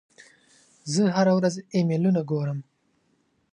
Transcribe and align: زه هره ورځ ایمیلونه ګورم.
زه 0.93 1.03
هره 1.15 1.33
ورځ 1.37 1.55
ایمیلونه 1.75 2.21
ګورم. 2.29 2.59